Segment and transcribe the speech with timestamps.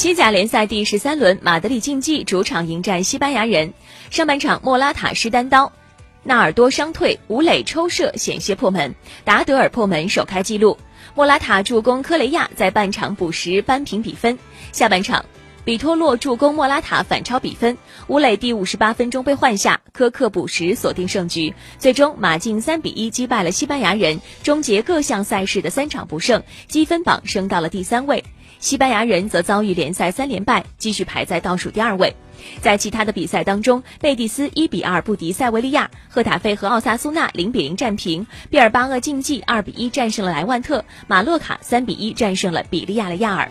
[0.00, 3.74] 西甲联赛第十三轮，马德里竞技主场迎战西班牙人。
[4.08, 5.70] 上半场，莫拉塔施单刀，
[6.22, 8.94] 纳尔多伤退，吴磊抽射险些破门，
[9.24, 10.78] 达德尔破门首开纪录。
[11.14, 14.38] 莫拉塔助攻科雷亚在半场补时扳平比分。
[14.72, 15.22] 下半场，
[15.66, 17.76] 比托洛助攻莫拉塔反超比分，
[18.06, 21.52] 吴磊第五十八分钟被换下，科克补时锁定胜局。
[21.78, 28.24] 最终，马竞三比一击败了西班牙人，终结各项赛事的三场不胜，积分榜升到了第三位。
[28.60, 32.14] 西班牙人则遭遇联赛三连败，继续排在倒数第二位。
[32.60, 43.48] 在其他的比赛当中，贝蒂斯一比二不敌塞维利亚，赫塔费和奥萨苏纳零比零战平，毕尔巴鄂竞技二比一战胜了莱万特，马洛卡三比一战胜了比利亚雷亚尔。